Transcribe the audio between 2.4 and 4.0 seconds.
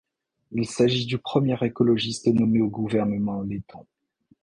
au gouvernement letton.